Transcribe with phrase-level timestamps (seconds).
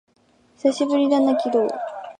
[0.57, 1.67] 久しぶりだな、鬼道